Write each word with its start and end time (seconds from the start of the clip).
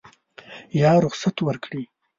یا 0.81 0.91
رخصت 1.05 1.37
ورکړي. 1.45 1.83